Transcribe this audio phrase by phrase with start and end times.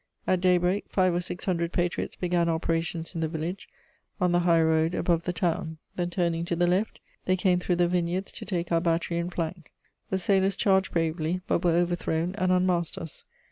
[0.25, 3.69] At daybreak, five or six hundred patriots began operations in the village,
[4.19, 7.75] on the high road above the town; then, turning to the left, they came through
[7.75, 9.71] the vineyards to take our battery in flank.
[10.09, 13.25] The sailors charged bravely, but were overthrown and unmasked us.